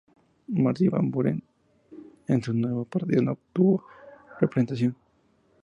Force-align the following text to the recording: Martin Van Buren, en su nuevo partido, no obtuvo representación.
Martin 0.63 0.89
Van 0.89 1.11
Buren, 1.11 1.43
en 2.27 2.41
su 2.41 2.53
nuevo 2.55 2.85
partido, 2.85 3.21
no 3.21 3.33
obtuvo 3.33 3.83
representación. 4.39 4.95